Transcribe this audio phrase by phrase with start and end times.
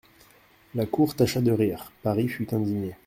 [0.73, 2.95] La cour tâcha de rire; Paris fut indigné.